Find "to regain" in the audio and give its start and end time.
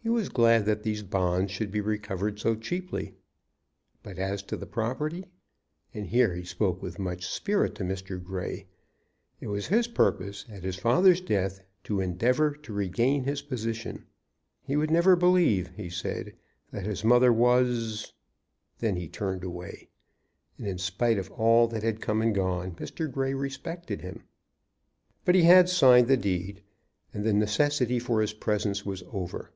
12.52-13.24